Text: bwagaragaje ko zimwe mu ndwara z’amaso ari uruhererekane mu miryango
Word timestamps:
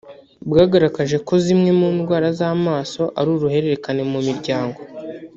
bwagaragaje 0.49 1.17
ko 1.27 1.33
zimwe 1.45 1.69
mu 1.79 1.87
ndwara 1.97 2.27
z’amaso 2.39 3.01
ari 3.19 3.29
uruhererekane 3.35 4.03
mu 4.11 4.19
miryango 4.27 4.79